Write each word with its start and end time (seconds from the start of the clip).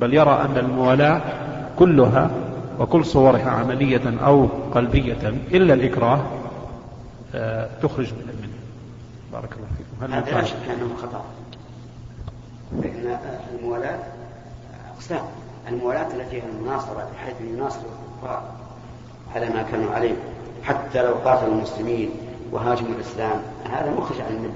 بل 0.00 0.14
يرى 0.14 0.30
أن 0.30 0.56
الموالاة 0.56 1.20
كلها 1.78 2.30
وكل 2.78 3.04
صورها 3.04 3.50
عملية 3.50 4.20
أو 4.26 4.48
قلبية 4.74 5.28
إلا 5.52 5.74
الإكراه 5.74 6.20
آه، 7.34 7.68
تخرج 7.82 8.12
منه 8.12 8.48
بارك 9.32 9.52
الله 9.52 9.66
فيكم. 9.76 10.14
هذا 10.14 10.30
لا 10.30 10.44
شك 10.44 10.56
أنه 10.56 10.96
خطأ. 11.02 11.24
فإن 12.82 13.18
الموالاة 13.58 13.98
أقسام. 14.94 15.22
الموالاة 15.68 16.06
التي 16.06 16.36
هي 16.36 16.42
المناصرة 16.56 17.08
بحيث 17.14 17.34
يناصر 17.40 17.78
الكفار 17.78 18.42
على 19.34 19.48
ما 19.48 19.62
كانوا 19.62 19.92
عليه. 19.92 20.14
حتى 20.62 21.02
لو 21.02 21.14
قاتلوا 21.14 21.54
المسلمين 21.54 22.10
وهاجموا 22.52 22.90
الإسلام 22.96 23.40
هذا 23.72 23.90
مخرج 23.90 24.20
عن 24.20 24.34
المله 24.34 24.52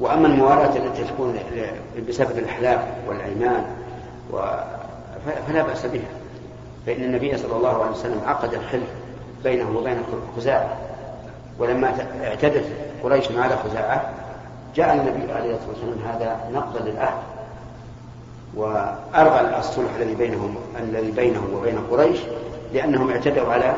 وأما 0.00 0.26
الموالاة 0.26 0.76
التي 0.76 1.04
تكون 1.04 1.34
بسبب 2.08 2.38
الإحلاف 2.38 2.80
والأيمان. 3.08 3.64
فلا 5.46 5.62
بأس 5.62 5.86
بها. 5.86 6.08
فإن 6.86 7.04
النبي 7.04 7.36
صلى 7.36 7.56
الله 7.56 7.82
عليه 7.82 7.90
وسلم 7.90 8.20
عقد 8.26 8.54
الحلف 8.54 8.88
بينه 9.44 9.78
وبين 9.78 10.02
خزاعة. 10.36 10.76
ولما 11.58 11.94
اعتدت 12.24 12.64
قريش 13.02 13.30
على 13.32 13.56
خزاعة 13.56 14.10
جاء 14.76 14.94
النبي 14.94 15.32
عليه 15.32 15.54
الصلاة 15.54 15.68
والسلام 15.68 16.14
هذا 16.14 16.36
نقضا 16.52 16.80
للعهد 16.80 17.22
وألغى 18.56 19.58
الصلح 19.58 19.94
الذي 20.00 20.14
بينهم 20.14 20.56
الذي 20.80 21.10
بينه 21.10 21.42
وبين 21.56 21.78
قريش 21.90 22.18
لأنهم 22.72 23.10
اعتدوا 23.10 23.52
على 23.52 23.74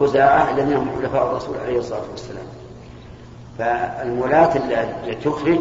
خزاعة 0.00 0.50
الذين 0.50 0.76
هم 0.76 0.90
حلفاء 1.02 1.30
الرسول 1.30 1.56
عليه 1.64 1.78
الصلاة 1.78 2.02
والسلام. 2.10 2.46
فالولاة 3.58 4.56
التي 4.56 5.14
تخرج 5.14 5.58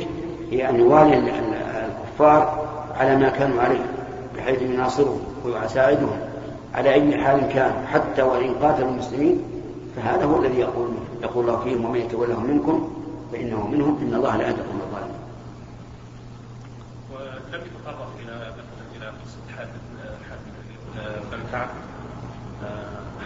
هي 0.51 0.69
أن 0.69 0.79
يوالي 0.79 1.17
الكفار 1.17 2.62
على 2.93 3.15
ما 3.17 3.29
كانوا 3.29 3.61
عليه 3.61 3.85
بحيث 4.37 4.61
يناصرهم 4.61 5.21
ويساعدهم 5.45 6.19
على 6.73 6.93
أي 6.93 7.23
حال 7.23 7.39
كان 7.53 7.87
حتى 7.87 8.21
وإن 8.21 8.53
قاتلوا 8.53 8.89
المسلمين 8.89 9.43
فهذا 9.95 10.25
هو 10.25 10.39
الذي 10.43 10.59
يقول 10.59 10.89
يقول 11.21 11.49
الله 11.49 11.63
فيهم 11.63 11.85
ومن 11.85 11.99
يتولهم 11.99 12.47
منكم 12.47 12.93
فإنه 13.31 13.67
منهم 13.67 13.97
إن 14.01 14.13
الله 14.13 14.37
لا 14.37 14.47
يهدي 14.47 14.61
الظالمين. 14.61 15.19
ولم 17.13 17.61
يتطرق 17.65 18.09
إلى 18.19 18.35
مثلا 18.35 18.85
إلى 18.97 19.05
قصة 19.05 19.41
حاتم 19.57 19.79
بن 21.31 21.39
كعب 21.51 21.67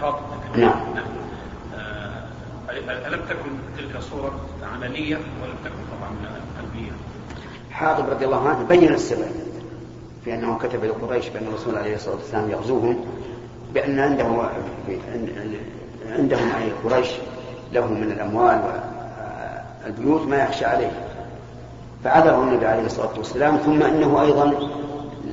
حاطب 0.02 0.23
نعم 0.55 0.80
ألم 2.89 3.22
تكن 3.30 3.49
تلك 3.77 4.02
صورة 4.02 4.39
عملية 4.73 5.16
ولم 5.16 5.55
تكن 5.66 5.75
طبعا 5.97 6.11
قلبية؟ 6.61 6.92
حاطب 7.80 8.09
رضي 8.09 8.25
الله 8.25 8.50
عنه 8.50 8.64
بين 8.64 8.94
السبب 8.94 9.31
في 10.25 10.33
أنه 10.33 10.58
كتب 10.58 10.86
لقريش 10.86 11.30
بأن 11.30 11.47
الرسول 11.47 11.75
عليه 11.75 11.95
الصلاة 11.95 12.16
والسلام 12.16 12.50
يغزوهم 12.50 13.06
بأن 13.73 14.00
عنده 14.00 14.50
عندهم 16.09 16.52
أي 16.52 16.72
قريش 16.83 17.08
له 17.73 17.88
من 17.88 18.11
الأموال 18.11 18.61
والبيوت 19.86 20.22
ما 20.22 20.44
يخشى 20.44 20.66
عليه. 20.66 20.92
فعذره 22.03 22.44
النبي 22.44 22.66
عليه 22.66 22.86
الصلاة 22.86 23.17
والسلام 23.17 23.58
ثم 23.58 23.83
أنه 23.83 24.22
أيضا 24.22 24.45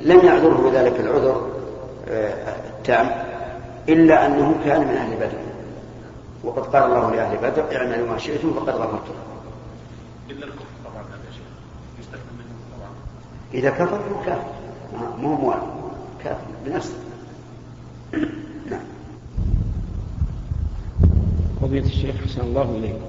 لم 0.01 0.19
يعذره 0.25 0.69
بذلك 0.69 0.99
العذر 0.99 1.51
آه، 2.09 2.55
التام 2.77 3.09
إلا 3.89 4.25
أنه 4.25 4.55
كان 4.65 4.81
من 4.81 4.93
أهل 4.97 5.15
بدر. 5.15 5.37
وقد 6.43 6.75
قال 6.75 6.83
الله 6.83 7.11
لأهل 7.11 7.37
بدر 7.37 7.77
اعملوا 7.77 8.07
ما 8.07 8.17
شئتم 8.17 8.53
فقد 8.53 8.69
غفرت 8.69 9.07
لكم. 10.29 10.43
الكفر 10.43 10.65
طبعا 10.85 11.03
هذا 11.03 11.31
شيء 11.31 11.45
يستثنى 11.99 12.31
منه 12.37 12.77
طبعا. 12.77 12.89
إذا 13.53 13.69
كفر 13.69 13.99
فهو 13.99 14.23
كافر. 14.25 14.51
مو 15.21 15.35
موالي 15.35 15.61
كافر 16.23 16.45
بنفسه. 16.65 16.95
نعم. 18.71 18.79
قضية 21.61 21.79
الشيخ 21.81 22.15
حسن 22.23 22.41
الله 22.41 22.75
إليكم 22.77 22.99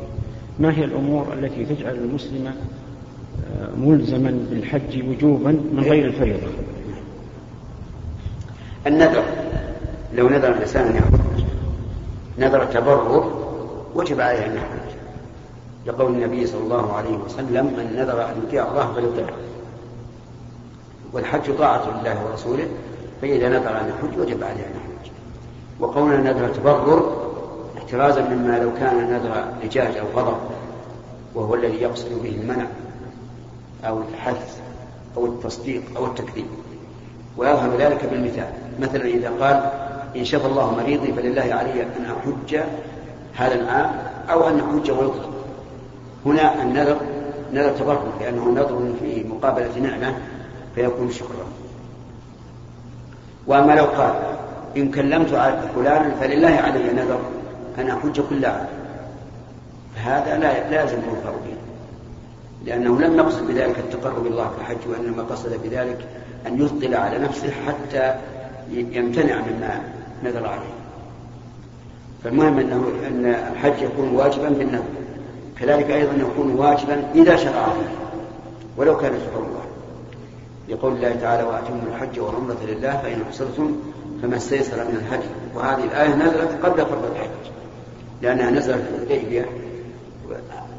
ما 0.59 0.79
هي 0.79 0.85
الأمور 0.85 1.33
التي 1.33 1.65
تجعل 1.65 1.95
المسلم 1.95 2.47
آه، 2.47 3.69
ملزما 3.77 4.47
بالحج 4.51 5.09
وجوبا 5.09 5.51
من 5.51 5.85
غير 5.85 6.07
الفريضة؟ 6.07 6.47
النذر. 8.87 9.25
لو 10.15 10.29
نذر 10.29 10.49
الإنسان 10.49 10.87
أن 10.87 10.97
يحج 10.97 11.45
نذر 12.39 12.63
التبرر 12.63 13.33
وجب 13.95 14.21
عليه 14.21 14.47
أن 14.47 14.57
يحج. 14.57 14.97
لقول 15.87 16.13
النبي 16.13 16.47
صلى 16.47 16.61
الله 16.61 16.93
عليه 16.93 17.17
وسلم 17.17 17.67
من 17.67 17.97
نذر 17.97 18.25
أن 18.25 18.35
يطيع 18.47 18.71
الله 18.71 18.93
فليطيعه. 18.93 19.37
والحج 21.17 21.57
طاعة 21.59 21.83
لله 22.01 22.27
ورسوله 22.27 22.69
فإذا 23.23 23.49
نذر 23.49 23.81
أن 23.81 23.89
يحج 23.89 24.19
وجب 24.19 24.45
عليه 24.45 24.65
أن 24.67 24.75
يحج 24.77 25.11
وقولنا 25.81 26.33
نذر 26.33 26.45
التبرر 26.45 27.27
احترازا 27.79 28.21
مما 28.21 28.59
لو 28.59 28.71
كان 28.81 29.11
نذر 29.11 29.45
لجاج 29.65 29.97
أو 29.97 30.07
غضب 30.21 30.37
وهو 31.35 31.55
الذي 31.55 31.83
يقصد 31.83 32.23
به 32.23 32.29
المنع 32.29 32.67
أو 33.85 33.99
الحث 33.99 34.57
أو 35.17 35.27
التصديق 35.27 35.83
أو 35.97 36.07
التكذيب. 36.07 36.47
ويظهر 37.37 37.77
ذلك 37.79 38.05
بالمثال. 38.05 38.49
مثلا 38.81 39.05
إذا 39.05 39.31
قال 39.41 39.71
إن 40.17 40.25
شفى 40.25 40.47
الله 40.47 40.75
مريضي 40.75 41.13
فلله 41.13 41.43
علي 41.55 41.83
أن 41.83 42.05
أحج 42.05 42.61
هذا 43.35 43.55
العام 43.55 43.91
أو 44.31 44.49
أن 44.49 44.61
أحج 44.61 44.91
ويطلق. 44.91 45.31
هنا 46.27 46.63
النذر 46.63 46.97
نذر 47.53 47.71
تبرك 47.71 48.01
لأنه 48.21 48.51
نذر 48.51 48.93
في 49.01 49.25
مقابلة 49.25 49.79
نعمة 49.83 50.17
فيكون 50.77 51.11
شكرا. 51.11 51.47
وأما 53.47 53.73
لو 53.73 53.85
قال 53.85 54.15
إن 54.77 54.91
كلمت 54.91 55.29
فلانا 55.77 56.15
فلله 56.21 56.49
علي 56.49 56.93
نذر 56.93 57.21
أن 57.79 57.91
أحج 57.91 58.21
كل 58.21 58.45
عام. 58.45 58.67
فهذا 59.97 60.39
لا 60.39 60.71
لا 60.71 60.83
يلزم 60.83 60.99
الفرضين 60.99 61.57
لأنه 62.65 63.01
لم 63.01 63.17
يقصد 63.17 63.47
بذلك 63.47 63.79
التقرب 63.79 64.27
الله 64.27 64.49
في 64.49 64.61
الحج 64.61 64.89
وإنما 64.91 65.23
قصد 65.23 65.61
بذلك 65.65 65.99
أن 66.47 66.63
يثقل 66.65 66.95
على 66.95 67.19
نفسه 67.19 67.51
حتى 67.67 68.15
يمتنع 68.71 69.41
مما 69.41 69.81
نذر 70.25 70.47
عليه. 70.47 70.77
فالمهم 72.25 72.59
أنه 72.59 72.93
أن 73.07 73.27
الحج 73.53 73.83
يكون 73.83 74.09
واجبا 74.09 74.49
بالنذر. 74.49 74.85
كذلك 75.61 75.91
أيضا 75.91 76.13
يكون 76.13 76.55
واجبا 76.55 77.03
إذا 77.15 77.37
شرع 77.37 77.69
ولو 78.77 78.97
كان 78.97 79.13
شرع 79.13 79.37
الله 79.37 79.66
لقول 80.69 80.93
الله 80.93 81.15
تعالى 81.15 81.43
وأتموا 81.43 81.83
الحج 81.95 82.21
والعمرة 82.21 82.57
لله 82.67 82.97
فإن 82.97 83.23
أحصرتم 83.23 83.77
فما 84.23 84.37
استيسر 84.37 84.85
من 84.85 84.97
الهدي. 84.97 85.27
وهذه 85.55 85.85
الآية 85.85 86.15
نزلت 86.15 86.65
قبل 86.65 86.87
فرض 86.87 87.05
الحج 87.05 87.51
لأنها 88.23 88.51
نزلت 88.51 88.85
في 88.85 89.03
الحديبية 89.03 89.47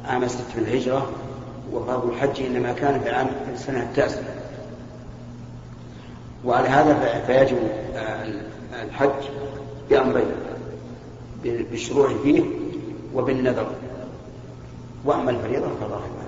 عام 0.06 0.28
ست 0.28 0.58
من 0.58 0.64
الهجرة 0.64 1.12
وفرض 1.74 2.10
الحج 2.10 2.42
إنما 2.42 2.74
كان 2.74 3.00
في 3.00 3.10
عام 3.10 3.28
السنة 3.54 3.84
التاسعة. 3.84 4.24
وعلى 6.46 6.68
هذا 6.70 7.24
فيجب 7.28 7.58
الحج 8.84 9.30
بأمرين 9.90 10.32
بالشروع 11.44 12.10
فيه 12.24 12.44
وبالنذر. 13.16 13.68
وأما 15.06 15.32
الفريضة 15.32 15.68
فالله 15.80 15.96
أعلم 15.96 16.28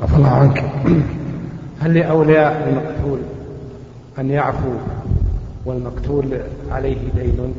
عفى 0.00 0.16
الله 0.16 0.28
عنك. 0.28 0.64
هل 1.80 1.94
لأولياء 1.94 2.68
المقتول 2.68 3.18
أن 4.18 4.30
يعفوا 4.30 4.78
والمقتول 5.64 6.40
عليه 6.70 6.96
دين؟ 7.14 7.54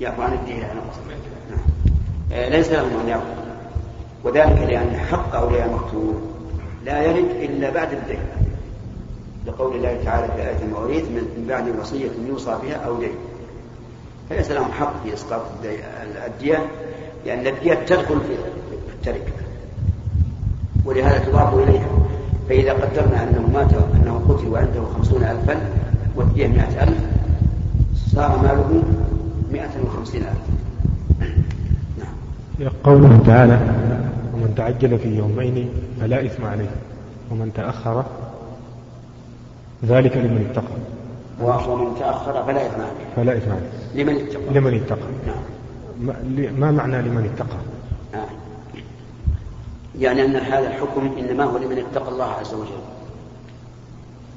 يعفو 0.00 0.22
عن 0.22 0.32
الدين 0.32 0.60
نعم. 0.60 1.58
آه، 2.32 2.48
ليس 2.48 2.70
لهم 2.70 3.00
أن 3.00 3.08
يعفو. 3.08 3.24
وذلك 4.24 4.58
لأن 4.58 4.96
حق 4.96 5.34
أولياء 5.34 5.66
المقتول 5.68 6.14
لا 6.84 7.02
يرد 7.02 7.30
إلا 7.30 7.70
بعد 7.70 7.92
الدين. 7.92 8.20
لقول 9.46 9.76
الله 9.76 10.04
تعالى 10.04 10.26
في 10.26 10.42
آية 10.42 10.64
المواريث 10.64 11.04
من 11.04 11.46
بعد 11.48 11.68
وصية 11.80 12.10
يوصى 12.28 12.56
بها 12.62 12.74
أو 12.74 13.00
دين. 13.00 13.14
فليس 14.30 14.50
لهم 14.50 14.72
حق 14.72 15.02
في 15.04 15.14
إسقاط 15.14 15.42
الدية 16.26 16.58
لأن 17.26 17.46
الدية 17.46 17.74
تدخل 17.74 18.20
في 18.20 18.34
التركة 18.94 19.32
ولهذا 20.84 21.18
تضاف 21.18 21.54
إليها. 21.54 21.88
فإذا 22.50 22.72
قدرنا 22.72 23.22
أنه 23.22 23.50
مات 23.54 23.70
أنه 23.94 24.20
قتل 24.28 24.48
وعنده 24.48 24.82
خمسون 24.96 25.22
ألفا 25.22 25.56
والدية 26.16 26.46
مئة 26.46 26.82
ألف 26.82 26.98
صار 28.14 28.38
ماله 28.42 28.82
مئة 29.52 29.70
وخمسين 29.84 30.22
ألف 30.22 30.38
نعم. 31.98 32.72
قوله 32.84 33.20
تعالى 33.26 33.58
ومن 34.34 34.54
تعجل 34.56 34.98
في 34.98 35.16
يومين 35.16 35.68
فلا 36.00 36.26
إثم 36.26 36.44
عليه 36.44 36.70
ومن 37.30 37.52
تأخر 37.52 38.04
ذلك 39.86 40.16
لمن 40.16 40.46
اتقى. 40.50 40.74
ومن 41.72 41.94
تأخر 42.00 42.32
فلا 42.32 42.66
إثم 42.66 42.80
عليه. 42.80 43.14
فلا 43.16 43.36
إثم 43.36 43.50
عليه. 43.50 44.02
لمن 44.02 44.16
اتقى. 44.16 44.60
لمن 44.60 44.74
اتقى. 44.74 45.08
نعم. 45.26 45.42
ما 46.58 46.70
معنى 46.70 47.02
لمن 47.02 47.30
اتقى؟ 47.34 47.56
آه. 48.14 48.28
يعني 49.98 50.24
أن 50.24 50.36
هذا 50.36 50.68
الحكم 50.68 51.14
إنما 51.18 51.44
هو 51.44 51.58
لمن 51.58 51.78
اتقى 51.78 52.08
الله 52.08 52.24
عز 52.24 52.54
وجل 52.54 52.80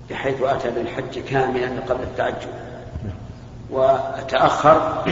بحيث 0.09 0.41
أتى 0.41 0.71
بالحج 0.71 1.19
كاملا 1.19 1.79
قبل 1.89 2.03
التعجل. 2.03 2.47
وتأخر 3.71 5.03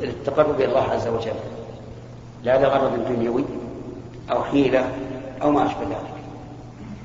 للتقرب 0.00 0.54
إلى 0.54 0.64
الله 0.64 0.90
عز 0.90 1.08
وجل. 1.08 1.32
لا 2.42 2.62
لغرض 2.62 3.08
دنيوي 3.08 3.44
أو 4.30 4.44
حيلة 4.44 4.92
أو 5.42 5.50
ما 5.50 5.66
أشبه 5.66 5.82
ذلك. 5.82 6.16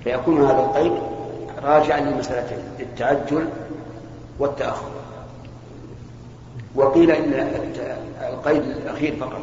فيكون 0.03 0.45
هذا 0.45 0.59
القيد 0.59 0.93
راجعا 1.63 1.99
للمسألتين 1.99 2.57
التعجل 2.79 3.47
والتأخر. 4.39 4.91
وقيل 6.75 7.12
إن 7.12 7.33
القيد 8.21 8.62
الأخير 8.62 9.15
فقط. 9.15 9.41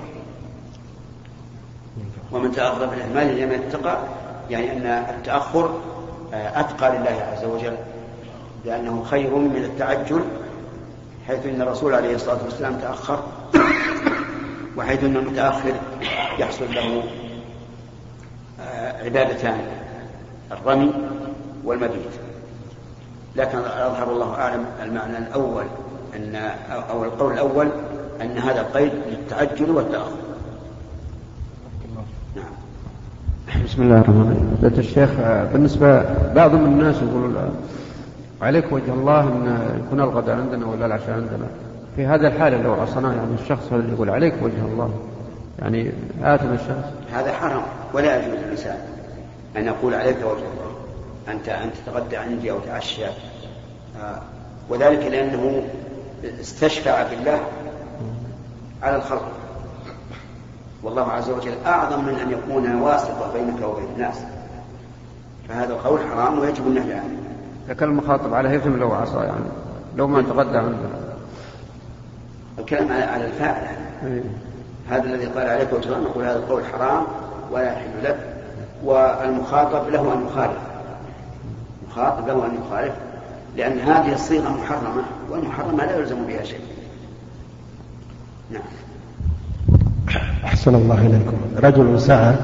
ومن 2.33 2.53
تأخر 2.53 2.87
بالإهمال 2.87 3.41
لم 3.41 3.53
يتقى 3.53 3.99
يعني 4.51 4.73
أن 4.73 4.87
التأخر 4.87 5.81
أتقى 6.33 6.99
لله 6.99 7.29
عز 7.33 7.45
وجل 7.45 7.77
لأنه 8.65 9.05
خير 9.05 9.35
من 9.35 9.65
التعجل 9.65 10.25
حيث 11.27 11.47
أن 11.47 11.63
الرسول 11.63 11.95
عليه 11.95 12.15
الصلاة 12.15 12.45
والسلام 12.45 12.79
تأخر 12.79 13.23
وحيث 14.77 15.05
أن 15.05 15.17
المتأخر 15.17 15.75
يحصل 16.39 16.75
له 16.75 17.03
عبادتان 19.05 19.61
الرمي 20.53 20.93
والمبيت. 21.65 22.13
لكن 23.37 23.59
أظهر 23.59 24.13
الله 24.13 24.35
أعلم 24.35 24.67
المعنى 24.83 25.19
الأول 25.19 25.65
أن 26.17 26.37
أو 26.91 27.05
القول 27.05 27.33
الأول 27.33 27.69
أن 28.23 28.39
هذا 28.39 28.61
القيد 28.61 28.93
للتعجل 29.11 29.71
والتأخر. 29.71 30.17
نعم. 32.37 33.65
بسم 33.65 33.83
الله 33.83 33.95
الرحمن 33.95 34.57
الرحيم. 34.63 34.79
الشيخ 34.79 35.11
بالنسبة 35.53 36.03
بعض 36.33 36.55
من 36.55 36.67
الناس 36.67 36.97
يقول 36.97 37.37
عليك 38.43 38.73
وجه 38.73 38.93
الله 38.93 39.21
أن 39.21 39.81
يكون 39.87 40.01
الغداء 40.01 40.37
عندنا 40.37 40.67
ولا 40.67 40.87
العشاء 40.87 41.11
عندنا. 41.11 41.47
في 41.97 42.07
هذا 42.07 42.29
الحال 42.29 42.63
لو 42.63 42.75
عصنا 42.75 43.15
يعني 43.15 43.35
الشخص 43.43 43.73
اللي 43.73 43.93
يقول 43.93 44.11
عليك 44.11 44.35
وجه 44.43 44.65
الله. 44.73 44.91
يعني 45.59 45.93
آثم 46.23 46.53
الشخص. 46.53 46.93
هذا 47.13 47.33
حرام 47.33 47.63
ولا 47.95 48.17
يجوز 48.17 48.39
للإنسان 48.39 48.79
أن 49.57 49.67
يقول 49.67 49.95
عليك 49.95 50.17
وجه 50.17 50.27
الله. 50.27 50.73
أنت 51.29 51.49
أن 51.49 51.71
تتغدى 51.73 52.17
عندي 52.17 52.51
أو 52.51 52.59
تعشى. 52.59 53.05
آه، 53.05 54.23
وذلك 54.69 55.07
لأنه 55.07 55.63
استشفع 56.25 57.03
بالله 57.03 57.41
على 58.83 58.97
الخلق. 58.97 59.29
والله 60.83 61.13
عز 61.13 61.31
وجل 61.31 61.55
أعظم 61.67 62.05
من 62.05 62.15
أن 62.15 62.31
يكون 62.31 62.75
واسطة 62.75 63.33
بينك 63.33 63.63
وبين 63.63 63.89
الناس. 63.95 64.17
فهذا 65.49 65.73
القول 65.73 66.01
حرام 66.01 66.39
ويجب 66.39 66.67
النهي 66.67 66.93
عنه. 66.93 67.17
لكن 67.69 67.85
المخاطب 67.85 68.35
عليه 68.35 68.51
يثم 68.51 68.77
لو 68.77 68.93
عصى 68.93 69.17
يعني 69.17 69.45
لو 69.97 70.07
ما 70.07 70.23
تغدى 70.23 70.59
عنده 70.59 70.89
الكلام 72.59 72.93
على 72.93 73.25
الفاعل. 73.27 73.77
إيه. 74.05 74.23
هذا 74.91 75.05
الذي 75.05 75.27
قال 75.27 75.49
عليك 75.49 75.73
وجه 75.73 75.99
نقول 75.99 76.25
هذا 76.25 76.37
القول 76.37 76.65
حرام 76.65 77.05
ولا 77.51 77.73
يحل 77.73 78.05
لك. 78.05 78.19
والمخاطب 78.85 79.89
له 79.89 80.15
أن 80.15 80.27
يخالف. 80.27 80.59
المخاطب 81.83 82.29
له 82.29 82.47
أن 82.47 82.59
يخالف. 82.67 82.95
لأن 83.57 83.79
هذه 83.79 84.13
الصيغة 84.15 84.49
محرمة 84.49 85.03
والمحرمة 85.31 85.85
لا 85.85 85.97
يلزم 85.97 86.27
بها 86.27 86.45
شيء. 86.45 86.61
نعم. 88.51 88.63
أحسن 90.45 90.75
الله 90.75 91.07
إليكم. 91.07 91.37
رجل 91.57 92.01
سعى 92.01 92.35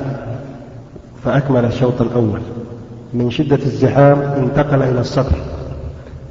فأكمل 1.24 1.64
الشوط 1.64 2.00
الأول. 2.00 2.40
من 3.14 3.30
شدة 3.30 3.56
الزحام 3.56 4.20
انتقل 4.20 4.82
إلى 4.82 5.00
السطر 5.00 5.36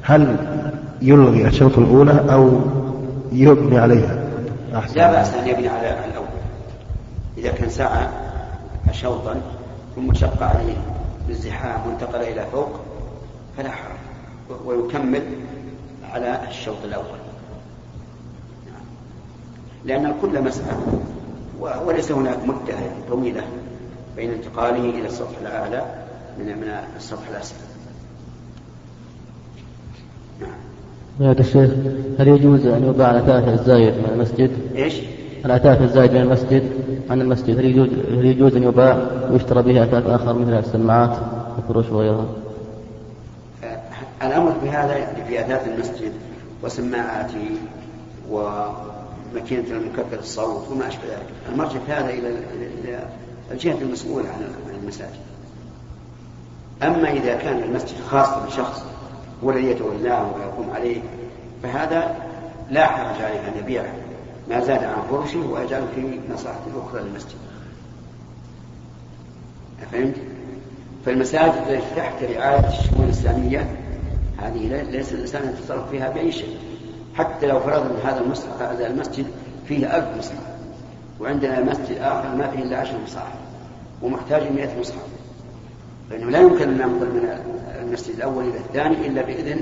هل 0.02 0.36
يلغي 1.02 1.48
الشوط 1.48 1.78
الأولى 1.78 2.26
أو 2.30 2.60
يبني 3.32 3.80
عليها؟ 3.80 4.24
أحسن. 4.76 4.96
لا 4.96 5.12
بأس 5.12 5.34
أن 5.34 5.48
يبني 5.48 5.68
على 5.68 5.90
الأول. 5.90 6.28
إذا 7.38 7.52
كان 7.52 7.70
سعى 7.70 8.08
شوطا 8.92 9.36
ثم 9.96 10.14
شق 10.14 10.44
عليه 10.44 10.78
بالزحام 11.28 11.82
وانتقل 11.88 12.22
إلى 12.22 12.46
فوق 12.52 12.70
فلا 13.58 13.72
حرج. 13.72 14.13
ويكمل 14.66 15.24
على 16.04 16.48
الشوط 16.50 16.78
الأول 16.84 17.24
لأن 19.86 20.06
الكل 20.06 20.42
مسألة 20.42 21.00
وليس 21.86 22.12
هناك 22.12 22.38
مدة 22.46 22.76
طويلة 23.10 23.44
بين 24.16 24.32
انتقاله 24.32 24.90
إلى 24.90 25.08
السطح 25.08 25.38
الأعلى 25.42 25.86
من 26.40 26.46
من 26.46 26.74
السطح 26.98 27.30
الأسفل. 27.30 27.66
نعم. 30.42 31.30
هذا 31.30 31.40
الشيخ 31.40 31.72
هل 32.20 32.28
يجوز 32.28 32.66
أن 32.66 32.84
يوضع 32.84 33.12
الأثاث 33.12 33.60
الزايد 33.60 33.94
من 33.94 34.10
المسجد؟ 34.14 34.52
إيش؟ 34.76 35.02
الأثاث 35.46 35.82
الزايد 35.82 36.12
من 36.12 36.22
المسجد 36.22 36.64
عن 37.10 37.22
المسجد 37.22 37.58
هل 37.58 37.66
يجوز 37.66 37.88
هل 37.90 38.26
يجوز 38.26 38.56
أن 38.56 38.64
يباع 38.64 39.08
ويشترى 39.32 39.62
به 39.62 39.84
أثاث 39.84 40.08
آخر 40.08 40.34
مثل 40.34 40.54
السماعات 40.54 41.18
والفروش 41.58 41.90
وغيرها؟ 41.90 42.43
الأمر 44.28 44.56
في 44.62 44.70
هذا 44.70 45.24
في 45.28 45.42
أثاث 45.42 45.68
المسجد 45.68 46.14
وسماعاته 46.64 47.58
وماكينة 48.30 49.68
المكبر 49.72 50.20
الصوت 50.20 50.72
وما 50.72 50.88
أشبه 50.88 51.04
ذلك. 51.04 51.28
المرجع 51.50 51.80
في 51.86 51.92
هذا 51.92 52.10
إلى 52.10 53.00
الجهة 53.52 53.78
المسؤولة 53.82 54.30
عن 54.30 54.76
المساجد. 54.82 55.20
أما 56.84 57.12
إذا 57.12 57.36
كان 57.36 57.64
المسجد 57.64 57.96
خاص 58.10 58.30
بشخص 58.48 58.84
هو 59.44 59.52
الذي 59.52 59.68
يتولاه 59.68 60.32
ويقوم 60.36 60.70
عليه 60.76 61.02
فهذا 61.64 62.16
لا 62.72 62.86
حرج 62.86 63.22
عليه 63.22 63.40
أن 63.40 63.58
يبيعه. 63.60 63.94
ما 64.50 64.60
زاد 64.60 64.84
عن 64.84 65.02
فرشه 65.10 65.40
ويجعله 65.40 65.88
في 65.96 66.20
مصلحة 66.34 66.60
أخرى 66.88 67.02
للمسجد. 67.02 67.38
فهمت؟ 69.92 70.16
فالمساجد 71.06 71.54
التي 71.70 71.96
تحت 71.96 72.24
رعاية 72.24 72.68
الشؤون 72.68 73.04
الإسلامية 73.04 73.83
هذه 74.38 74.84
ليس 74.92 75.14
الإنسان 75.14 75.50
يتصرف 75.50 75.90
فيها 75.90 76.10
بأي 76.10 76.32
شيء. 76.32 76.58
حتى 77.16 77.48
لو 77.48 77.60
فرضنا 77.60 78.10
هذا 78.10 78.22
المصحف 78.22 78.62
هذا 78.62 78.88
المسجد 78.88 79.26
فيه 79.68 79.98
ألف 79.98 80.18
مصحف 80.18 80.54
وعندنا 81.20 81.62
مسجد 81.62 81.98
آخر 81.98 82.36
ما 82.36 82.48
فيه 82.48 82.64
إلا 82.64 82.78
عشر 82.78 82.94
مصاحف 83.04 83.40
ومحتاج 84.02 84.52
مئة 84.52 84.80
مصحف. 84.80 85.08
فإنه 86.10 86.30
لا 86.30 86.40
يمكن 86.40 86.70
أن 86.70 86.78
ننقل 86.78 87.08
من 87.08 87.40
المسجد 87.82 88.16
الأول 88.16 88.44
إلى 88.44 88.58
الثاني 88.58 89.08
إلا 89.08 89.22
بإذن 89.22 89.62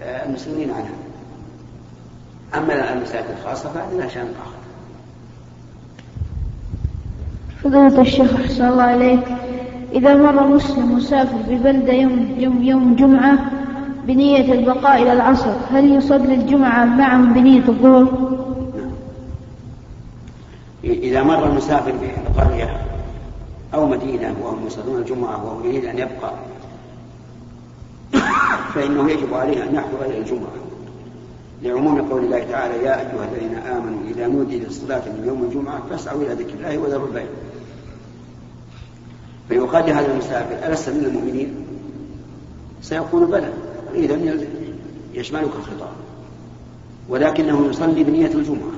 آه، 0.00 0.26
المسلمين 0.26 0.70
عنها. 0.70 0.94
أما 2.54 2.92
المساجد 2.92 3.26
الخاصة 3.38 3.68
فهذه 3.68 3.98
لها 3.98 4.08
شأن 4.08 4.28
آخر. 4.42 4.64
فضيلة 7.62 8.00
الشيخ 8.00 8.34
أحسن 8.34 8.68
الله 8.68 8.94
إليك. 8.94 9.24
إذا 9.92 10.14
مر 10.14 10.46
مسلم 10.46 10.92
مسافر 10.96 11.36
ببلدة 11.48 11.92
يوم, 11.92 12.34
يوم, 12.38 12.62
يوم 12.62 12.96
جمعة 12.96 13.53
بنية 14.06 14.52
البقاء 14.52 15.02
إلى 15.02 15.12
العصر 15.12 15.52
هل 15.70 15.92
يصلي 15.92 16.34
الجمعة 16.34 16.84
معهم 16.84 17.32
بنية 17.32 17.68
الظهر؟ 17.68 18.34
إذا 20.84 21.22
مر 21.22 21.46
المسافر 21.46 21.92
بقرية 22.36 22.80
أو 23.74 23.86
مدينة 23.86 24.34
وهم 24.42 24.66
يصلون 24.66 25.00
الجمعة 25.00 25.44
وهو 25.44 25.64
يريد 25.64 25.84
أن 25.84 25.98
يبقى 25.98 26.32
فإنه 28.74 29.10
يجب 29.10 29.34
عليه 29.34 29.64
أن 29.64 29.74
يحضر 29.74 30.04
إلى 30.06 30.18
الجمعة 30.18 30.64
لعموم 31.62 32.02
قول 32.02 32.24
الله 32.24 32.44
تعالى 32.44 32.84
يا 32.84 33.00
أيها 33.00 33.28
الذين 33.32 33.54
آمنوا 33.56 33.98
إذا 34.10 34.26
نودي 34.26 34.58
للصلاة 34.58 35.02
من 35.08 35.24
يوم 35.26 35.42
الجمعة 35.42 35.82
فاسعوا 35.90 36.22
إلى 36.22 36.34
ذكر 36.34 36.54
الله 36.54 36.78
وذروا 36.78 37.06
البيع 37.06 37.26
فيقال 39.48 39.86
لهذا 39.86 40.12
المسافر 40.12 40.72
ألست 40.72 40.88
من 40.88 41.04
المؤمنين؟ 41.04 41.54
سيقول 42.82 43.26
بلى 43.26 43.52
إذا 43.94 44.44
يشملك 45.14 45.50
الخطاب. 45.58 45.92
ولكنه 47.08 47.66
يصلي 47.66 48.04
بنية 48.04 48.30
الجمعة. 48.34 48.74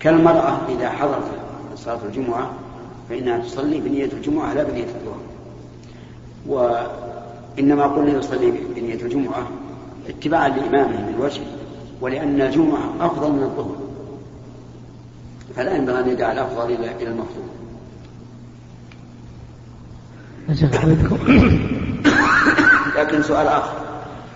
كالمرأة 0.00 0.58
إذا 0.68 0.90
حضرت 0.90 1.30
صلاة 1.76 1.98
الجمعة 2.04 2.50
فإنها 3.08 3.38
تصلي 3.38 3.80
بنية 3.80 4.08
الجمعة 4.12 4.54
لا 4.54 4.62
بنية 4.62 4.84
الظهر 4.84 5.20
وإنما 6.46 7.84
قلنا 7.84 8.18
يصلي 8.18 8.52
بنية 8.76 9.02
الجمعة 9.02 9.48
اتباعا 10.08 10.48
لإمامه 10.48 11.10
من 11.10 11.20
وجه 11.20 11.40
ولأن 12.00 12.40
الجمعة 12.40 12.94
أفضل 13.00 13.32
من 13.32 13.42
الظهر. 13.42 13.76
فلا 15.56 15.76
ينبغي 15.76 16.00
أن 16.00 16.08
يدع 16.08 16.32
الأفضل 16.32 16.72
إلى 16.72 17.08
المفضول 17.08 17.44
لكن 22.96 23.22
سؤال 23.22 23.46
آخر. 23.46 23.74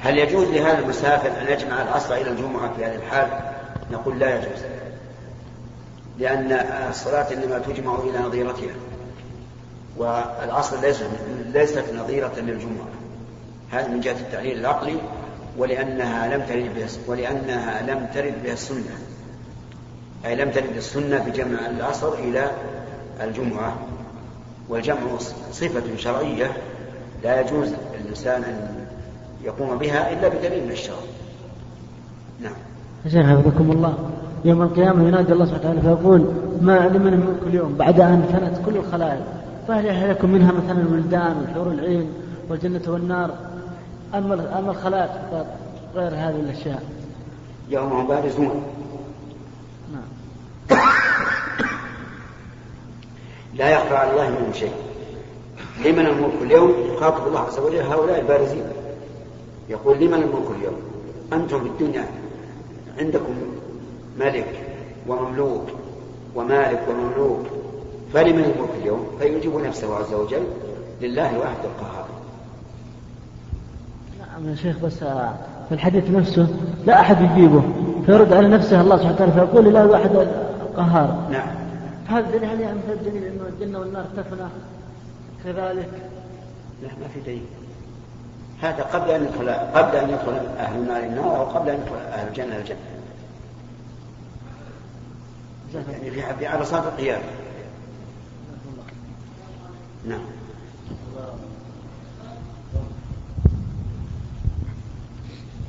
هل 0.00 0.18
يجوز 0.18 0.48
لهذا 0.48 0.78
المسافر 0.78 1.28
أن 1.28 1.52
يجمع 1.52 1.82
العصر 1.82 2.14
إلى 2.14 2.30
الجمعة 2.30 2.74
في 2.76 2.84
هذه 2.84 2.94
الحال؟ 2.94 3.28
نقول 3.92 4.18
لا 4.18 4.36
يجوز. 4.36 4.62
لأن 6.18 6.52
الصلاة 6.90 7.32
إنما 7.32 7.58
تجمع 7.58 7.94
إلى 7.94 8.18
نظيرتها 8.18 8.74
ليست 10.82 11.06
ليست 11.52 11.84
نظيرة 11.94 12.32
للجمعة. 12.36 12.88
هذا 13.70 13.88
من 13.88 14.00
جهة 14.00 14.12
التعليل 14.12 14.58
العقلي 14.58 14.96
ولأنها 15.58 16.36
لم 16.36 16.42
ترد 16.42 16.74
بها 16.74 16.88
ولأنها 17.06 17.82
لم 17.82 18.06
ترد 18.14 18.42
بها 18.42 18.52
السنة. 18.52 18.98
أي 20.24 20.36
لم 20.36 20.50
ترد 20.50 20.76
السنة 20.76 21.18
بجمع 21.18 21.66
العصر 21.66 22.14
إلى 22.14 22.50
الجمعة 23.20 23.76
والجمع 24.68 25.18
صفة 25.52 25.96
شرعية 25.96 26.56
لا 27.22 27.40
يجوز 27.40 27.68
للإنسان 27.94 28.42
أن 28.42 28.86
يقوم 29.44 29.78
بها 29.78 30.12
إلا 30.12 30.28
بدليل 30.28 30.64
من 30.64 30.70
الشرع. 30.70 30.96
نعم. 32.40 32.52
شيخ 33.08 33.26
حفظكم 33.26 33.70
الله. 33.70 34.10
يوم 34.44 34.62
القيامة 34.62 35.08
ينادي 35.08 35.32
الله 35.32 35.46
سبحانه 35.46 35.60
وتعالى 35.60 35.80
فيقول 35.80 36.32
ما 36.60 36.88
لمن 36.88 37.12
الملك 37.12 37.42
اليوم 37.46 37.74
بعد 37.74 38.00
أن 38.00 38.22
فنت 38.22 38.66
كل 38.66 38.76
الخلائق. 38.76 39.22
فهل 39.68 39.86
يحيى 39.86 40.16
منها 40.22 40.52
مثلا 40.52 40.80
الولدان 40.80 41.36
والحور 41.36 41.72
العين 41.72 42.10
والجنة 42.48 42.82
والنار؟ 42.86 43.30
أما 44.14 44.58
أما 44.58 44.70
الخلائق 44.70 45.10
فقط 45.30 45.46
غير 45.94 46.10
هذه 46.10 46.40
الأشياء. 46.40 46.82
يوم 47.68 47.92
هم 47.92 48.08
بارزون 48.08 48.62
نعم. 49.92 50.78
لا 53.54 53.68
يخفى 53.68 53.96
على 53.96 54.10
الله 54.10 54.30
منهم 54.30 54.52
شيء. 54.52 54.72
لمن 55.84 56.06
الملك 56.06 56.42
اليوم 56.42 56.74
يخاطب 56.94 57.26
الله 57.26 57.40
عز 57.40 57.58
وجل؟ 57.58 57.80
هؤلاء 57.80 58.20
البارزين. 58.20 58.64
يقول 59.68 59.98
لمن 59.98 60.14
الملك 60.14 60.46
اليوم؟ 60.58 60.76
أنتم 61.32 61.60
في 61.60 61.66
الدنيا 61.66 62.04
عندكم 62.98 63.34
ملك 64.18 64.60
ومملوك 65.08 65.66
ومالك 66.34 66.80
ومملوك 66.88 67.46
فلمن 68.14 68.44
الملك 68.44 68.70
اليوم؟ 68.82 69.06
فيجيب 69.18 69.56
نفسه 69.56 69.96
عز 69.96 70.14
وجل 70.14 70.42
لله 71.00 71.30
الواحد 71.30 71.56
القهار. 71.64 72.06
نعم 74.20 74.50
يا 74.50 74.54
شيخ 74.54 74.76
بس 74.84 74.98
في 75.68 75.72
الحديث 75.74 76.10
نفسه 76.10 76.46
لا 76.86 77.00
أحد 77.00 77.16
يجيبه 77.20 77.62
فيرد 78.06 78.32
على 78.32 78.48
نفسه 78.48 78.80
الله 78.80 78.96
سبحانه 78.96 79.14
وتعالى 79.14 79.32
فيقول 79.32 79.64
لله 79.64 79.84
الواحد 79.84 80.10
القهار. 80.60 81.28
نعم. 81.30 81.48
هذا 82.06 82.30
دليل 82.30 82.44
هل 82.44 82.60
يعني 82.60 82.78
إنه 83.06 83.48
الجنة 83.48 83.78
والنار 83.78 84.04
تفنى؟ 84.16 84.48
كذلك 85.44 85.88
لا 86.82 86.88
ما 86.88 87.08
في 87.14 87.20
دليل 87.20 87.44
هذا 88.62 88.82
قبل 88.82 89.10
أن 89.10 89.24
يدخل 89.24 89.50
قبل 89.50 89.96
أن 89.96 90.10
يدخل 90.10 90.32
أهل 90.58 90.78
النار 90.78 91.02
النار 91.02 91.36
أو 91.36 91.44
قبل 91.44 91.68
أن 91.68 91.80
يدخل 91.80 91.96
أهل 91.96 92.28
الجنة 92.28 92.56
الجنة. 92.56 92.78
يعني 95.74 96.10
في 96.10 96.22
في 96.38 96.46
عرصات 96.46 96.84
القيامه 96.84 97.22
نعم. 100.08 100.20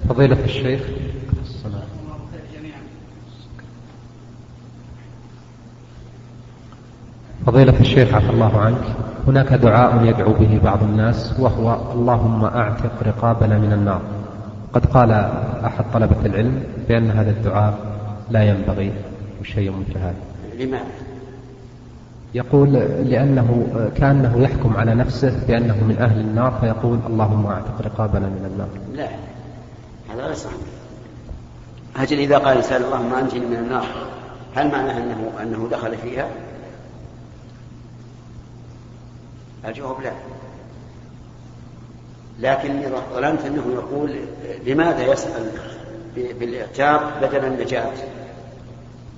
فضيلة 0.10 0.46
الشيخ. 0.46 0.82
الصلاة 1.42 1.84
فضيلة 7.46 7.80
الشيخ 7.80 8.14
عفى 8.14 8.30
الله 8.30 8.60
عنك. 8.60 9.09
هناك 9.28 9.54
دعاء 9.54 10.06
يدعو 10.06 10.34
به 10.34 10.60
بعض 10.64 10.84
الناس 10.84 11.40
وهو 11.40 11.78
اللهم 11.94 12.46
أعتق 12.46 12.92
رقابنا 13.06 13.58
من 13.58 13.74
النار 13.74 14.02
قد 14.74 14.86
قال 14.86 15.12
أحد 15.66 15.86
طلبة 15.94 16.26
العلم 16.26 16.64
بأن 16.88 17.12
هذا 17.12 17.30
الدعاء 17.30 17.78
لا 18.32 18.44
ينبغي 18.44 18.92
شيء 19.44 19.72
مثل 19.72 19.98
هذا 19.98 20.16
لماذا؟ 20.60 20.86
يقول 22.34 22.74
لأنه 23.06 23.68
كأنه 23.96 24.42
يحكم 24.42 24.78
على 24.78 24.96
نفسه 24.96 25.48
بأنه 25.48 25.84
من 25.84 25.98
أهل 26.00 26.20
النار 26.20 26.58
فيقول 26.62 27.00
اللهم 27.08 27.46
أعتق 27.46 27.82
رقابنا 27.82 28.28
من 28.28 28.50
النار 28.52 28.70
لا 28.94 29.08
هذا 30.14 30.24
غير 30.26 30.36
صحيح 30.36 30.58
أجل 31.96 32.18
إذا 32.18 32.38
قال 32.38 32.58
إنسان 32.58 32.84
اللهم 32.84 33.14
أنجني 33.14 33.46
من 33.46 33.56
النار 33.56 33.86
هل 34.56 34.72
معناه 34.72 34.98
أنه 34.98 35.30
أنه 35.42 35.68
دخل 35.72 35.98
فيها؟ 35.98 36.28
الجواب 39.66 40.02
لا. 40.02 40.12
لكني 42.40 42.88
ظننت 43.14 43.46
أنه 43.46 43.74
يقول 43.74 44.16
لماذا 44.66 45.04
يسأل 45.04 45.52
بالاعتاق 46.16 47.20
بدل 47.22 47.46
النجاة 47.46 47.92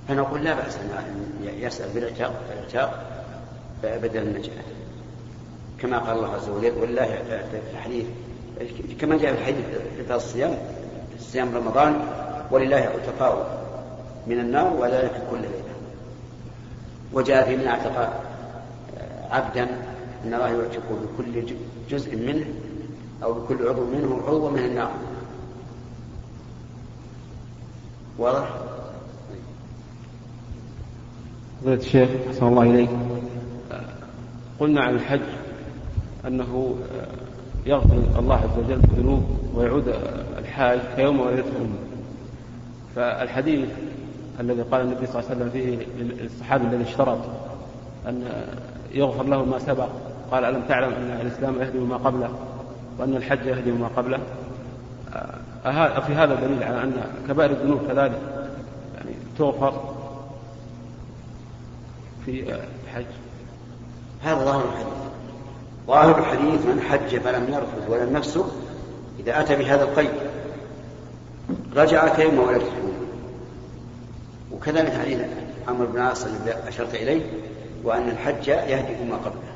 فنقول 0.08 0.44
لا 0.44 0.54
بأس 0.54 0.76
أن 0.76 1.04
يسأل 1.44 1.90
بالاعتاق 1.90 2.34
بالاعتاق 2.50 3.04
بدل 3.84 4.22
النجاة 4.22 4.64
كما 5.80 5.98
قال 6.00 6.18
الله 6.18 6.34
عز 6.34 6.50
وجل 6.50 6.74
ولله 6.82 7.06
في 7.52 7.74
الحديث 7.74 8.06
كما 9.02 9.18
جاء 9.18 9.34
في 9.34 9.42
الحديث 9.42 9.66
في 10.08 10.16
الصيام 10.16 10.58
صيام 11.20 11.56
رمضان 11.56 12.00
ولله 12.52 12.78
عتقاء 12.78 13.62
من 14.28 14.40
النار 14.40 14.74
وذلك 14.74 15.22
كل 15.32 15.38
ليلة. 15.38 15.72
وجاء 17.14 17.46
في 17.46 17.56
من 17.56 17.68
أعتق 17.68 18.24
عبدا 19.32 19.68
إن 20.26 20.34
الله 20.34 20.48
يعتق 20.48 20.84
بكل 20.90 21.54
جزء 21.90 22.16
منه 22.16 22.46
أو 23.24 23.34
بكل 23.34 23.68
عضو 23.68 23.86
منه 23.86 24.22
عضو 24.28 24.50
من 24.50 24.60
النار. 24.60 24.92
واضح؟ 28.18 28.50
فضيلة 31.62 31.82
الشيخ 31.82 32.10
أحسن 32.28 32.48
الله 32.48 32.64
إليك. 32.64 32.90
قلنا 34.60 34.82
عن 34.82 34.96
الحج 34.96 35.22
أنه 36.28 36.76
يغفر 37.66 38.20
الله 38.20 38.36
عز 38.36 38.66
وجل 38.66 38.74
الذنوب 38.74 39.24
ويعود 39.56 39.88
الحاج 40.38 40.80
كيوم 40.96 41.20
ولدته 41.20 41.58
أمه 41.58 41.80
فالحديث 42.96 43.70
الذي 44.40 44.62
قال 44.62 44.82
النبي 44.82 45.08
صلى 45.08 45.20
الله 45.20 45.30
عليه 45.30 45.36
وسلم 45.36 45.50
فيه 45.50 45.86
للصحابي 46.04 46.68
الذي 46.68 46.84
اشترط 46.84 47.18
أن 48.08 48.24
يغفر 48.94 49.24
له 49.24 49.46
ما 49.46 49.60
سبق 49.60 49.90
قال 50.32 50.46
ألم 50.46 50.62
تعلم 50.68 50.94
أن 50.94 51.20
الإسلام 51.22 51.62
يهدم 51.62 51.90
ما 51.90 51.98
قبله 51.98 52.30
وأن 53.00 53.16
الحج 53.16 53.46
يهدم 53.46 53.82
ما 53.82 53.88
قبله؟ 53.88 54.20
في 56.08 56.14
هذا 56.14 56.36
دليل 56.36 56.64
على 56.64 56.84
أن 56.84 57.04
كبائر 57.28 57.52
الذنوب 57.52 57.88
كذلك 57.88 58.22
يعني 58.96 59.16
تغفر 59.38 59.96
في 62.26 62.56
الحج. 62.84 63.06
هذا 64.22 64.46
ظاهر 64.46 64.66
الحديث. 64.66 64.88
ظاهر 65.88 66.20
الحديث 66.20 66.66
من 66.66 66.82
حج 66.82 67.18
فلم 67.18 67.54
يرفث 67.54 67.90
ولم 67.90 68.18
يفسق 68.18 68.52
إذا 69.20 69.40
أتى 69.40 69.56
بهذا 69.56 69.84
القيد. 69.84 70.10
رجع 71.76 72.16
كيما 72.16 72.44
ولدته 72.44 72.94
وكذلك 74.52 74.94
حديث 74.94 75.20
عمرو 75.68 75.88
بن 75.88 76.00
عاص 76.00 76.26
الذي 76.26 76.54
أشرت 76.68 76.96
إليه 76.96 77.22
وأن 77.84 78.10
الحج 78.10 78.48
يهدم 78.48 79.10
ما 79.10 79.16
قبله. 79.16 79.51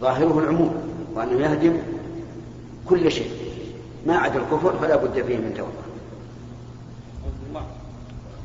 ظاهره 0.00 0.38
العموم 0.38 0.74
وأنه 1.14 1.40
يهدم 1.40 1.76
كل 2.88 3.12
شيء. 3.12 3.30
ما 4.06 4.16
عدا 4.16 4.38
الكفر 4.38 4.72
فلا 4.78 4.96
بد 4.96 5.22
فيه 5.22 5.36
من 5.36 5.54
توبة. 5.56 5.70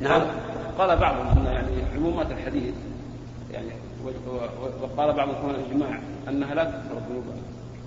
نعم. 0.00 0.22
قال 0.78 0.98
بعضهم 0.98 1.26
أن 1.26 1.46
يعني 1.46 1.96
عمومات 1.96 2.30
الحديث 2.30 2.74
يعني 3.52 3.68
وقال 4.82 5.12
بعضهم 5.12 5.34
كمان 5.34 5.54
الإجماع 5.54 5.98
أنها 6.28 6.54
لا 6.54 6.64
تغفر 6.64 6.96
الذنوب. 6.96 7.24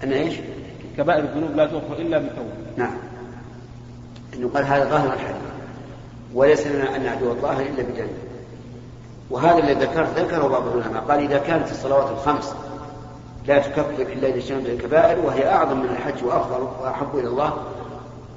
أن 0.04 0.14
إيش؟ 0.14 0.36
كبائر 0.98 1.24
الذنوب 1.24 1.56
لا 1.56 1.66
تغفر 1.66 1.98
إلا 1.98 2.18
بالتوبة. 2.18 2.50
نعم. 2.78 2.98
أنه 4.34 4.50
قال 4.50 4.66
هذا 4.66 4.90
ظاهر 4.90 5.14
الحديث. 5.14 5.42
وليس 6.34 6.68
لنا 6.68 6.96
أن 6.96 7.04
نعدو 7.04 7.32
الظاهر 7.32 7.62
إلا 7.62 7.84
بدليل 7.84 8.08
وهذا 9.30 9.58
الذي 9.58 9.86
ذكرت 9.86 10.20
ذكره 10.20 10.48
بعض 10.48 10.68
العلماء. 10.68 11.04
قال 11.04 11.20
إذا 11.20 11.38
كانت 11.38 11.72
الصلوات 11.72 12.12
الخمس 12.12 12.56
لا 13.48 13.60
تكفر 13.60 14.02
إلا 14.14 14.28
إذا 14.28 14.38
اجتنبت 14.38 14.70
الكبائر 14.70 15.20
وهي 15.26 15.50
أعظم 15.50 15.80
من 15.80 15.90
الحج 15.90 16.24
وأفضل 16.24 16.68
وأحب 16.82 17.08
إلى 17.14 17.28
الله 17.28 17.54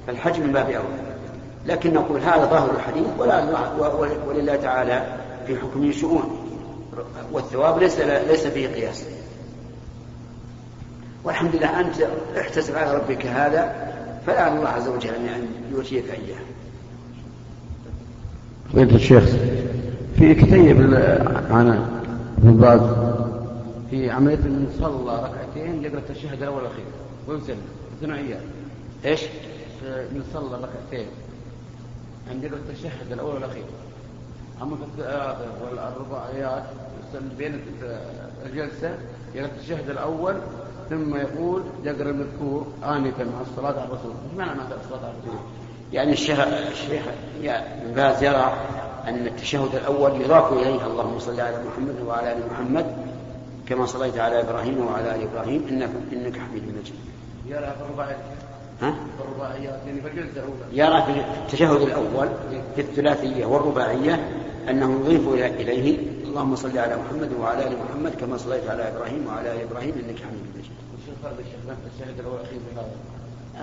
فالحج 0.07 0.39
من 0.39 0.51
باب 0.51 0.69
أولى. 0.69 1.07
لكن 1.65 1.93
نقول 1.93 2.19
هذا 2.21 2.45
ظاهر 2.45 2.71
الحديث 2.75 3.05
ولا 3.17 3.43
ولله 4.27 4.55
تعالى 4.55 5.03
في 5.47 5.57
حكمه 5.57 5.91
شؤون. 5.91 6.23
والثواب 7.31 7.79
ليس 7.79 7.99
ليس 7.99 8.47
فيه 8.47 8.67
قياس. 8.67 9.05
والحمد 11.23 11.55
لله 11.55 11.79
أنت 11.79 11.95
احتسب 12.39 12.75
على 12.75 12.93
ربك 12.95 13.25
هذا 13.25 13.75
فلعل 14.27 14.57
الله 14.57 14.69
عز 14.69 14.87
وجل 14.87 15.09
أن 15.09 15.47
يؤتيك 15.71 16.05
إياه. 16.09 16.39
فضيلة 18.73 18.95
الشيخ 18.95 19.23
في 20.19 20.35
كتيب 20.35 20.77
عن 21.51 21.87
ابن 22.37 22.57
باز 22.57 23.06
في 23.89 24.11
عملية 24.11 24.35
من 24.35 24.75
صلى 24.79 25.23
ركعتين 25.23 25.83
يقرأ 25.83 25.99
التشهد 25.99 26.41
الأول 26.41 26.57
والأخير 26.57 26.85
ويسلم 27.27 27.61
ثنائيات 28.01 28.41
إيش؟ 29.05 29.21
من 29.83 30.23
صلى 30.33 30.55
ركعتين 30.55 31.07
عند 32.31 32.43
يقرأ 32.43 32.57
التشهد 32.57 33.11
الأول 33.11 33.33
والأخير 33.33 33.63
أما 34.61 34.75
في 34.75 34.83
الثلاثة 34.83 35.45
والرباعيات 35.63 36.63
بين 37.37 37.61
الجلسة 38.45 38.97
يقرأ 39.35 39.51
الشهد 39.61 39.89
الأول 39.89 40.35
ثم 40.89 41.15
يقول 41.15 41.63
يقرأ 41.83 42.09
المذكور 42.09 42.67
آنفا 42.83 43.23
مع 43.23 43.41
الصلاة 43.41 43.79
على 43.79 43.83
الرسول، 43.83 44.11
إيش 44.11 44.37
معنى 44.37 44.57
مع 44.57 44.63
الصلاة 44.63 44.99
على 44.99 45.13
الرسول؟ 45.13 45.39
يعني 45.93 46.11
الشيخ 46.13 46.39
الشيخ 46.39 47.03
ابن 47.43 47.93
باز 47.93 48.23
يرى 48.23 48.53
أن 49.07 49.27
التشهد 49.27 49.75
الأول 49.75 50.21
يضاف 50.21 50.53
إليه 50.53 50.85
اللهم 50.85 51.19
صل 51.19 51.39
على 51.39 51.63
محمد 51.63 51.95
وعلى 52.07 52.33
آل 52.33 52.37
محمد 52.51 53.06
كما 53.69 53.85
صليت 53.85 54.17
على 54.17 54.41
إبراهيم 54.41 54.85
وعلى 54.85 55.15
آل 55.15 55.21
إبراهيم 55.21 55.65
إنك 55.69 55.89
إنك 56.13 56.39
حميد 56.39 56.63
مجيد. 56.63 56.95
يرى 57.47 57.59
في 57.59 57.81
الرباعيات 57.89 58.17
ها؟ 58.81 58.91
في 58.91 59.23
الرباعيات 59.23 59.79
يعني 59.87 60.01
في 60.01 60.07
الجلسة 60.07 60.43
يرى 60.71 61.03
في 61.03 61.41
التشهد 61.41 61.81
الأول 61.81 62.29
في 62.75 62.81
الثلاثية 62.81 63.45
والرباعية 63.45 64.31
أنه 64.69 64.99
يضيف 65.05 65.27
إليه 65.33 65.97
اللهم 66.23 66.55
صل 66.55 66.77
على 66.77 66.95
محمد 66.95 67.31
وعلى 67.41 67.67
آل 67.67 67.75
محمد 67.79 68.15
كما 68.19 68.37
صليت 68.37 68.69
على 68.69 68.87
إبراهيم 68.87 69.27
وعلى 69.27 69.51
آل 69.53 69.61
إبراهيم 69.61 69.93
إنك 69.95 70.19
حميد 70.19 70.45
مجيد. 70.57 70.71
وش 70.93 71.09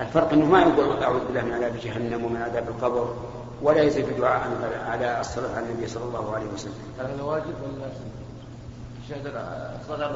الفرق 0.00 0.32
إنه 0.32 0.44
ما 0.46 0.61
يقول 0.61 1.02
أعوذ 1.02 1.26
بالله 1.26 1.44
من 1.44 1.52
عذاب 1.52 1.73
جهنم 1.84 2.25
ومن 2.25 2.42
عذاب 2.42 2.68
القبر 2.68 3.14
ولا 3.62 3.82
يزيد 3.82 4.06
دعاء 4.18 4.42
على 4.87 5.20
الصلاة 5.20 5.56
على 5.56 5.66
النبي 5.66 5.87
صلى 5.87 6.04
الله 6.04 6.34
عليه 6.34 6.46
وسلم. 6.54 6.75
هذا 6.99 7.23
واجب 7.23 7.44
ولا 7.62 7.87
الصلاة 7.87 8.24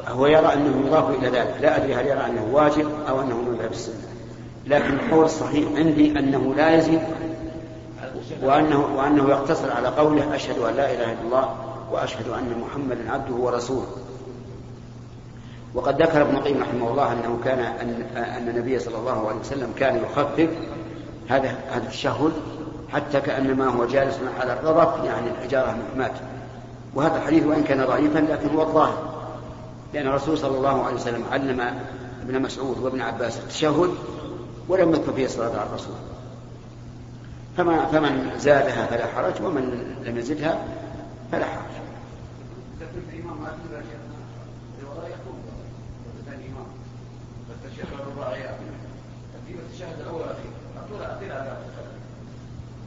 هو 0.07 0.25
يرى 0.25 0.53
أنه 0.53 0.87
يضاف 0.87 1.09
إلى 1.09 1.27
ذلك، 1.27 1.55
لا 1.61 1.77
أدري 1.77 1.95
هل 1.95 2.07
يرى 2.07 2.25
أنه 2.25 2.49
واجب 2.51 2.89
أو 3.09 3.21
أنه 3.21 3.35
من 3.35 3.57
باب 3.57 3.71
السنة. 3.71 3.95
لكن 4.67 4.93
القول 4.93 5.25
الصحيح 5.25 5.69
عندي 5.75 6.19
أنه 6.19 6.55
لا 6.55 6.75
يزيد 6.75 7.01
وانه 8.43 8.85
وأنه 8.97 9.29
يقتصر 9.29 9.71
على 9.71 9.87
قوله 9.87 10.35
أشهد 10.35 10.57
أن 10.57 10.75
لا 10.75 10.93
إله 10.93 11.13
إلا 11.13 11.21
الله 11.21 11.55
وأشهد 11.91 12.29
أن 12.29 12.61
محمدا 12.61 13.11
عبده 13.11 13.35
ورسوله. 13.35 13.87
وقد 15.73 16.01
ذكر 16.01 16.21
ابن 16.21 16.35
القيم 16.35 16.61
رحمه 16.61 16.91
الله 16.91 17.11
أنه 17.13 17.39
كان 17.43 17.59
ان 18.15 18.49
النبي 18.49 18.79
صلى 18.79 18.97
الله 18.97 19.27
عليه 19.27 19.39
وسلم 19.39 19.73
كان 19.79 19.97
يخفف 20.03 20.49
هذا 21.29 21.55
هذا 21.71 21.83
التشهد 21.83 22.31
حتى 22.93 23.21
كأنما 23.21 23.67
هو 23.67 23.85
جالس 23.85 24.19
على 24.39 24.53
الرضف 24.53 25.05
يعني 25.05 25.31
الحجارة 25.31 25.77
مات 25.97 26.11
وهذا 26.95 27.17
الحديث 27.17 27.45
وإن 27.45 27.63
كان 27.63 27.85
ضعيفا 27.85 28.19
لكن 28.19 28.49
هو 28.49 28.61
الظاهر. 28.61 29.19
لأن 29.93 30.07
الرسول 30.07 30.37
صلى 30.37 30.57
الله 30.57 30.83
عليه 30.83 30.95
وسلم 30.95 31.23
علم 31.31 31.61
ابن 32.21 32.41
مسعود 32.41 32.77
وابن 32.77 33.01
عباس 33.01 33.39
التشهد 33.39 33.89
ولم 34.67 34.89
يذكر 34.89 35.13
فيه 35.13 35.25
الصلاة 35.25 35.59
على 35.59 35.69
الرسول. 35.69 35.95
فما 37.57 37.85
فمن 37.85 38.31
زادها 38.37 38.85
فلا 38.85 39.07
حرج 39.07 39.33
ومن 39.43 39.95
لم 40.05 40.17
يزدها 40.17 40.65
فلا 41.31 41.45
حرج. 41.45 41.79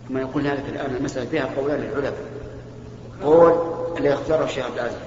ثم 0.09 0.19
يقول 0.19 0.47
هذا 0.47 0.69
الآن 0.69 0.97
المسألة 0.97 1.27
فيها 1.27 1.45
قولان 1.57 1.81
للعلماء. 1.81 2.15
قول 3.23 3.82
اللي 3.99 4.13
اختاره 4.13 4.45
الشيخ 4.45 4.67
عبد 4.67 4.75
العزيز. 4.75 4.99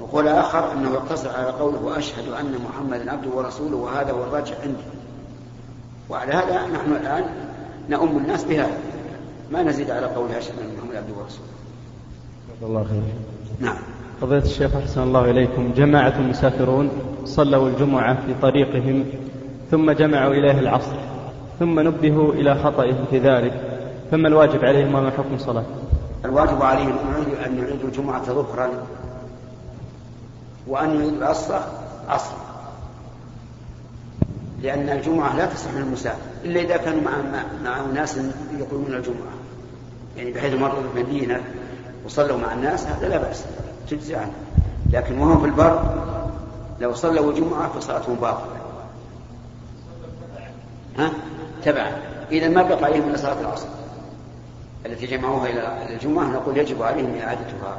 وقول 0.00 0.28
آخر 0.28 0.72
أنه 0.72 0.90
يقتصر 0.90 1.30
على 1.36 1.46
قوله 1.46 1.82
وأشهد 1.84 2.32
أن 2.40 2.54
محمدا 2.64 3.12
عبده 3.12 3.30
ورسوله 3.30 3.76
وهذا 3.76 4.12
هو 4.12 4.22
الراجح 4.22 4.54
عندي. 4.62 4.82
وعلى 6.10 6.32
هذا 6.32 6.66
نحن 6.66 6.92
الآن 6.92 7.24
نؤم 7.90 8.16
الناس 8.16 8.44
بهذا. 8.44 8.78
ما 9.52 9.62
نزيد 9.62 9.90
على 9.90 10.06
قول 10.06 10.30
أشهد 10.30 10.54
أن 10.58 10.66
محمد 10.78 10.96
عبده 10.96 11.14
ورسوله. 11.20 11.48
الله 12.62 12.84
خير. 12.84 13.02
نعم. 13.60 13.76
فضيلة 14.20 14.44
الشيخ 14.44 14.76
أحسن 14.76 15.02
الله 15.02 15.30
إليكم. 15.30 15.72
جماعة 15.76 16.20
مسافرون 16.20 16.90
صلوا 17.24 17.68
الجمعة 17.68 18.26
في 18.26 18.34
طريقهم 18.42 19.04
ثم 19.70 19.90
جمعوا 19.90 20.34
إليه 20.34 20.58
العصر 20.58 20.96
ثم 21.58 21.80
نبهوا 21.80 22.32
إلى 22.32 22.54
خطئهم 22.54 23.04
في 23.10 23.18
ذلك. 23.18 23.52
فما 24.10 24.28
الواجب 24.28 24.64
عليهم 24.64 24.94
وما 24.94 25.10
حكم 25.10 25.34
الصلاة؟ 25.34 25.64
الواجب 26.24 26.62
عليهم 26.62 26.98
أن 27.46 27.58
يعيدوا 27.58 27.88
الجمعة 27.88 28.24
ظهرا 28.24 28.70
وأن 30.66 30.96
يعيدوا 30.96 31.18
العصر 31.18 31.60
عصرا. 32.08 32.48
لأن 34.62 34.88
الجمعة 34.88 35.36
لا 35.36 35.46
تصح 35.46 35.70
للمسافر 35.74 36.18
إلا 36.44 36.60
إذا 36.60 36.76
كانوا 36.76 37.00
مع 37.00 37.42
مع 37.64 37.80
أناس 37.80 38.18
يقومون 38.58 38.94
الجمعة. 38.94 39.34
يعني 40.16 40.32
بحيث 40.32 40.54
مروا 40.54 40.82
بالمدينة 40.94 41.40
وصلوا 42.04 42.38
مع 42.38 42.52
الناس 42.52 42.86
هذا 42.86 43.08
لا 43.08 43.18
بأس 43.18 43.44
تجزي 43.90 44.14
عنه. 44.16 44.32
لكن 44.92 45.18
وهم 45.18 45.40
في 45.40 45.46
البر 45.46 45.82
لو 46.80 46.94
صلوا 46.94 47.32
الجمعة 47.32 47.68
فصلاتهم 47.68 48.14
باطلة. 48.14 48.58
ها؟ 50.98 51.10
تبعا. 51.64 51.92
إذا 52.32 52.48
ما 52.48 52.62
بقى 52.62 52.84
عليهم 52.84 53.08
إلا 53.08 53.16
صلاة 53.16 53.40
العصر. 53.40 53.68
التي 54.88 55.06
جمعوها 55.06 55.46
إلى 55.46 55.94
الجمعة 55.94 56.24
نقول 56.24 56.58
يجب 56.58 56.82
عليهم 56.82 57.18
إعادتها 57.22 57.78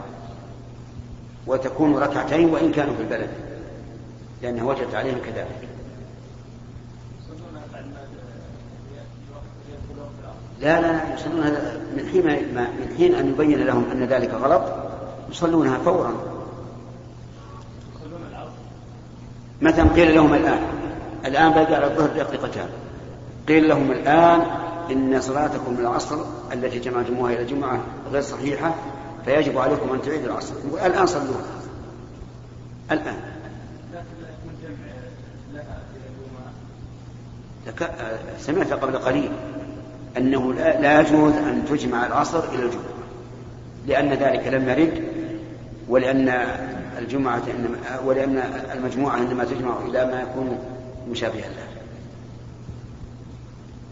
وتكون 1.48 1.96
ركعتين 1.96 2.50
وإن 2.50 2.72
كانوا 2.72 2.96
في 2.96 3.02
البلد 3.02 3.30
لأنها 4.42 4.64
وجدت 4.64 4.96
عليهم 4.96 5.18
كذلك 5.26 5.70
لا 10.60 10.82
لا 10.82 10.82
لا 10.82 11.14
يصلون 11.14 11.44
هذا 11.44 11.82
من 11.98 12.10
حين 12.12 12.26
ما 12.56 12.62
من 12.62 12.96
حين 12.98 13.16
أن 13.16 13.30
يبين 13.30 13.66
لهم 13.66 13.92
أن 13.92 14.04
ذلك 14.04 14.34
غلط 14.34 14.62
يصلونها 15.32 15.78
فورا. 15.78 16.14
مثلا 19.62 19.90
قيل 19.90 20.16
لهم 20.16 20.34
الآن 20.34 20.60
الآن 21.26 21.52
بقي 21.52 21.76
على 21.76 21.86
الظهر 21.86 22.08
دقيقتان 22.08 22.70
قيل 23.48 23.68
لهم 23.68 23.92
الآن 23.92 24.42
إن 24.92 25.22
صلاتكم 25.22 25.76
العصر 25.80 26.18
التي 26.54 26.80
جمعتموها 26.80 27.34
إلى 27.34 27.42
الجمعه 27.42 27.80
غير 28.12 28.22
صحيحة 28.22 28.76
فيجب 29.26 29.58
عليكم 29.58 29.94
أن 29.94 30.02
تعيدوا 30.02 30.26
العصر. 30.26 30.54
الآن 30.86 31.06
صلوها 31.06 31.42
الآن. 32.92 33.16
سمعت 38.40 38.74
قبل 38.74 38.98
قليل 38.98 39.32
أنه 40.18 40.54
لا 40.54 41.02
يجوز 41.02 41.34
أن 41.34 41.66
تجمع 41.70 42.06
العصر 42.06 42.44
إلى 42.54 42.64
الجمعة 42.64 42.84
لأن 43.88 44.10
ذلك 44.10 44.48
لم 44.48 44.70
يرد 44.70 45.04
ولأن 45.90 46.30
الجمعة 46.98 47.42
إنما 47.56 48.00
ولأن 48.06 48.38
المجموعة 48.74 49.18
إنما 49.18 49.44
تجمع 49.44 49.78
إلى 49.88 50.06
ما 50.06 50.22
يكون 50.22 50.60
مشابها 51.12 51.50
له 51.50 51.68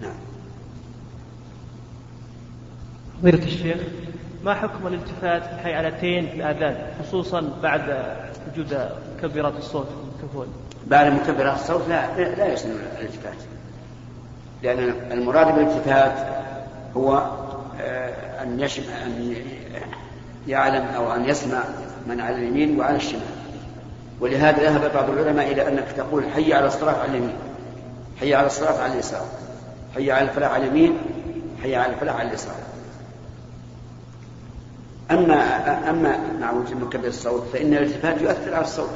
نعم. 0.01 0.26
فضيلة 3.21 3.43
الشيخ 3.45 3.77
ما 4.43 4.53
حكم 4.53 4.87
الالتفات 4.87 5.43
في 5.43 5.51
الحيعلتين 5.51 6.27
في 6.27 6.35
الآذان 6.35 6.75
خصوصا 6.99 7.49
بعد 7.63 8.05
وجود 8.51 8.89
مكبرات 9.17 9.53
الصوت 9.57 9.87
الميكروفون؟ 10.01 10.47
بعد 10.87 11.13
مكبرات 11.13 11.55
الصوت 11.55 11.81
لا 11.89 12.17
لا 12.35 12.53
يسن 12.53 12.71
الالتفات. 12.99 13.37
لأن 14.63 14.93
المراد 15.11 15.55
بالالتفات 15.55 16.13
هو 16.97 17.31
آه، 17.81 18.43
أن 18.43 18.59
يشمع 18.59 19.03
أن 19.05 19.35
يعلم 20.47 20.85
أو 20.95 21.13
أن 21.13 21.25
يسمع 21.25 21.63
من 22.07 22.21
على 22.21 22.35
اليمين 22.35 22.79
وعلى 22.79 22.95
الشمال. 22.95 23.21
ولهذا 24.19 24.63
ذهب 24.63 24.93
بعض 24.93 25.09
العلماء 25.09 25.51
إلى 25.51 25.67
أنك 25.67 25.91
تقول 25.97 26.23
حي 26.35 26.53
على 26.53 26.67
الصلاة 26.67 26.93
على 26.93 27.11
اليمين 27.11 27.35
حي 28.19 28.35
على 28.35 28.47
الصلاة 28.47 28.81
على 28.83 28.93
اليسار 28.93 29.25
حي 29.95 30.11
على 30.11 30.29
الفلاح 30.29 30.51
على 30.51 30.63
اليمين 30.63 30.97
حي 31.63 31.75
على 31.75 31.93
الفلاح 31.93 32.15
على 32.15 32.27
اليسار. 32.29 32.55
أما 35.11 35.89
أما 35.89 36.19
مع 36.41 36.51
وجود 36.51 36.81
مكبر 36.81 37.07
الصوت 37.07 37.43
فإن 37.53 37.73
الالتفات 37.73 38.21
يؤثر 38.21 38.53
على 38.53 38.65
الصوت. 38.65 38.93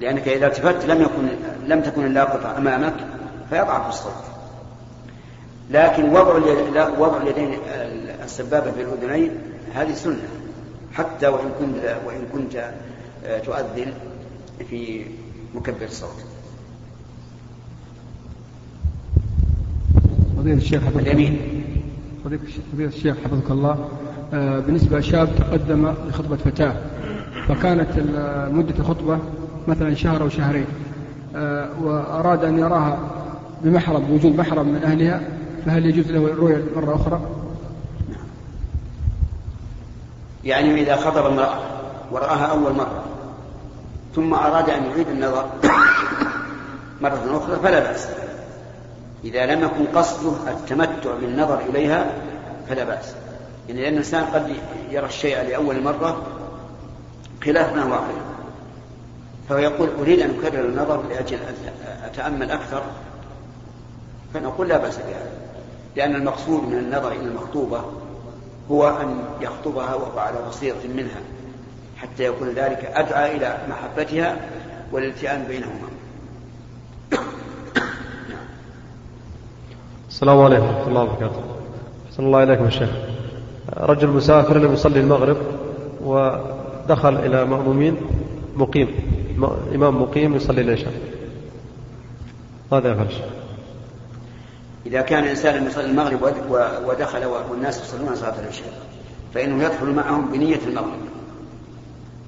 لأنك 0.00 0.28
إذا 0.28 0.46
التفت 0.46 0.84
لم 0.86 1.02
يكن 1.02 1.28
لم 1.66 1.80
تكن 1.80 2.06
اللاقطة 2.06 2.58
أمامك 2.58 2.94
فيضعف 3.50 3.88
الصوت. 3.88 4.24
لكن 5.70 6.08
وضع 6.08 6.34
وضع 6.98 7.22
اليدين 7.22 7.58
السبابة 8.24 8.70
في 8.70 8.82
الأذنين 8.82 9.30
هذه 9.74 9.94
سنة. 9.94 10.28
حتى 10.92 11.26
وإن 11.26 11.50
كنت 11.58 11.96
وإن 12.06 12.26
كنت 12.32 12.72
آه، 13.24 13.38
تؤذن 13.38 13.92
في 14.70 15.04
مكبر 15.54 15.86
الصوت. 15.86 16.24
فضيلة 20.36 20.56
الشيخ 20.56 20.82
حفظك 20.82 21.00
اليمين. 21.00 21.38
فضيلة 22.72 22.88
الشيخ 22.88 23.16
حفظك 23.24 23.50
الله. 23.50 23.88
بالنسبة 24.34 24.98
لشاب 24.98 25.28
تقدم 25.38 25.94
لخطبة 26.08 26.36
فتاة 26.36 26.74
فكانت 27.48 27.88
مدة 28.52 28.74
الخطبة 28.78 29.18
مثلا 29.68 29.94
شهر 29.94 30.22
أو 30.22 30.28
شهرين 30.28 30.66
آه، 31.36 31.68
وأراد 31.82 32.44
أن 32.44 32.58
يراها 32.58 32.98
بمحرم 33.62 34.00
بوجود 34.00 34.36
محرم 34.36 34.68
من 34.68 34.82
أهلها 34.84 35.20
فهل 35.66 35.86
يجوز 35.86 36.12
له 36.12 36.24
الرؤية 36.24 36.62
مرة 36.76 36.94
أخرى؟ 36.94 37.20
يعني 40.44 40.82
إذا 40.82 40.96
خطب 40.96 41.26
امرأة 41.26 41.58
ورآها 42.12 42.46
أول 42.46 42.72
مرة 42.72 43.04
ثم 44.14 44.34
أراد 44.34 44.70
أن 44.70 44.84
يعيد 44.84 45.08
النظر 45.08 45.46
مرة 47.00 47.36
أخرى 47.36 47.56
فلا 47.62 47.80
بأس 47.80 48.08
إذا 49.24 49.46
لم 49.46 49.62
يكن 49.62 49.84
قصده 49.94 50.32
التمتع 50.50 51.14
بالنظر 51.20 51.60
إليها 51.60 52.06
فلا 52.68 52.84
بأس 52.84 53.14
يعني 53.68 53.80
لأن 53.80 53.92
الإنسان 53.92 54.24
قد 54.24 54.56
يرى 54.90 55.06
الشيء 55.06 55.36
لأول 55.36 55.82
مرة 55.82 56.22
خلاف 57.44 57.76
ما 57.76 57.82
هو 57.82 57.92
عليه 57.92 58.22
فهو 59.48 59.58
يقول 59.58 59.88
أريد 60.00 60.20
أن 60.20 60.30
أكرر 60.40 60.64
النظر 60.64 61.02
لأجل 61.08 61.38
أتأمل 62.04 62.50
أكثر. 62.50 62.82
فنقول 64.34 64.68
لا 64.68 64.78
بأس 64.78 64.96
بهذا 64.96 65.32
لأن 65.96 66.14
المقصود 66.14 66.62
من 66.62 66.78
النظر 66.78 67.12
إلى 67.12 67.20
المخطوبة 67.20 67.84
هو 68.70 68.88
أن 68.88 69.24
يخطبها 69.40 69.94
وهو 69.94 70.18
على 70.18 70.36
بصيرة 70.48 70.86
منها 70.94 71.20
حتى 71.96 72.24
يكون 72.24 72.48
ذلك 72.48 72.90
أدعى 72.94 73.36
إلى 73.36 73.58
محبتها 73.68 74.36
والالتئام 74.92 75.44
بينهما. 75.44 75.88
السلام 80.08 80.40
عليكم 80.40 80.66
ورحمة 80.66 80.88
الله 80.88 81.02
وبركاته. 81.02 81.42
أحسن 82.06 82.22
الله 82.22 82.42
إليكم 82.42 82.64
يا 82.64 82.70
شيخ. 82.70 83.13
رجل 83.72 84.08
مسافر 84.08 84.58
لم 84.58 84.72
يصلي 84.72 85.00
المغرب 85.00 85.36
ودخل 86.04 87.16
إلى 87.16 87.44
مأمومين 87.44 87.96
مقيم 88.56 88.88
إمام 89.74 90.02
مقيم 90.02 90.34
يصلي 90.34 90.60
العشاء. 90.60 90.92
ماذا 92.72 92.92
يفعل 92.92 93.06
إذا 94.86 95.00
كان 95.00 95.24
الإنسان 95.24 95.66
يصلي 95.66 95.84
المغرب 95.84 96.22
ودخل 96.86 97.24
والناس 97.50 97.80
يصلون 97.82 98.14
صلاة 98.14 98.40
العشاء 98.40 98.72
فإنه 99.34 99.64
يدخل 99.64 99.86
معهم 99.86 100.32
بنية 100.32 100.60
المغرب. 100.66 101.04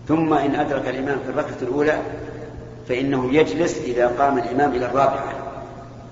ثم 0.09 0.33
إن 0.35 0.55
أدرك 0.55 0.89
الإمام 0.89 1.19
في 1.25 1.31
الركعة 1.31 1.57
الأولى 1.63 1.99
فإنه 2.89 3.35
يجلس 3.35 3.79
إذا 3.79 4.07
قام 4.07 4.39
الإمام 4.39 4.71
إلى 4.71 4.87
الرابعة 4.87 5.33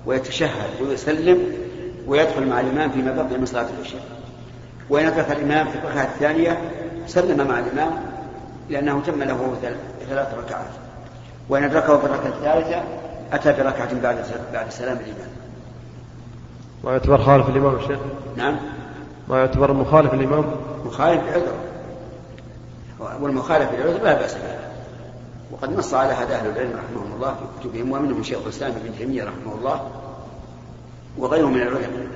ويتشهد 0.05 0.81
ويسلم 0.89 1.39
ويدخل 2.07 2.47
مع 2.47 2.59
الإمام 2.59 2.89
فيما 2.89 3.11
بقي 3.11 3.37
من 3.37 3.45
صلاة 3.45 3.67
العشاء. 3.77 4.14
وإن 4.89 5.05
أدرك 5.05 5.31
الإمام 5.31 5.67
في 5.67 5.77
الركعة 5.77 6.03
الثانية 6.03 6.61
سلم 7.07 7.47
مع 7.47 7.59
الإمام 7.59 7.91
لأنه 8.69 9.01
تم 9.01 9.23
له 9.23 9.55
ثلاث 10.09 10.33
ركعات. 10.33 10.71
وإن 11.49 11.63
أدركه 11.63 11.97
في 11.97 12.05
الركعة 12.05 12.27
الثالثة 12.27 12.83
أتى 13.33 13.63
بركعة 13.63 14.01
بعد 14.01 14.25
بعد 14.53 14.69
سلام 14.69 14.97
الإمام. 14.97 15.29
ما 16.83 16.91
يعتبر 16.91 17.17
خالف 17.17 17.49
الإمام 17.49 17.75
الشيخ؟ 17.75 17.99
نعم. 18.37 18.57
ما 19.29 19.39
يعتبر 19.39 19.73
مخالف 19.73 20.13
الإمام؟ 20.13 20.45
مخالف 20.85 21.21
بعذر 21.23 21.55
والمخالف 23.21 23.71
بالعذر 23.71 24.03
لا 24.03 24.13
بأس 24.13 24.33
به. 24.33 24.65
وقد 25.51 25.77
نص 25.77 25.93
على 25.93 26.13
هذا 26.13 26.35
أهل 26.35 26.49
العلم 26.49 26.71
رحمهم 26.71 27.13
الله 27.15 27.33
في 27.33 27.69
كتبهم 27.69 27.91
ومنهم 27.91 28.23
شيخ 28.23 28.39
الإسلام 28.43 28.71
ابن 28.71 28.97
تيمية 28.97 29.23
رحمه 29.23 29.55
الله 29.55 29.91
وغيره 31.17 31.47
من 31.47 31.61
العلماء 31.61 32.07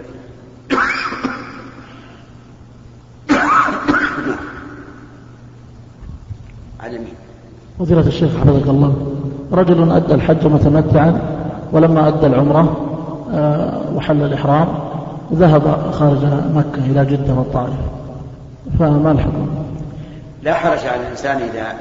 على 6.80 6.98
مين؟ 6.98 7.16
فضيلة 7.80 8.08
الشيخ 8.08 8.38
حفظك 8.38 8.68
الله 8.68 8.96
رجل 9.52 9.92
أدى 9.92 10.14
الحج 10.14 10.48
متمتعا 10.48 11.22
ولما 11.72 12.08
أدى 12.08 12.26
العمرة 12.26 12.86
آه، 13.34 13.82
وحل 13.96 14.24
الإحرام 14.24 14.68
ذهب 15.34 15.92
خارج 15.92 16.26
مكة 16.56 16.86
إلى 16.86 17.06
جدة 17.06 17.34
والطائف 17.34 17.74
فما 18.80 19.12
الحكم؟ 19.12 19.50
لا 20.44 20.54
حرج 20.54 20.80
على 20.86 21.02
الإنسان 21.02 21.38
إذا 21.38 21.74